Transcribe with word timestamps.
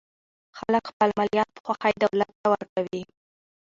خلک 0.57 0.83
خپل 0.91 1.09
مالیات 1.17 1.49
په 1.53 1.61
خوښۍ 1.65 1.93
دولت 2.03 2.29
ته 2.41 2.47
ورکوي. 2.53 3.03